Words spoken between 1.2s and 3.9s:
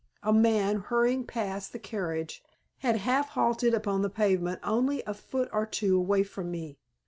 past the carriage had half halted